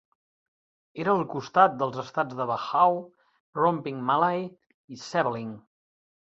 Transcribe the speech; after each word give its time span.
Era 1.01 1.11
al 1.17 1.25
costat 1.33 1.75
dels 1.81 1.99
estats 2.03 2.37
de 2.39 2.47
Bahau, 2.53 2.97
Rompin 3.59 4.01
Malay 4.09 4.43
i 4.49 4.99
Sebaling. 5.05 5.55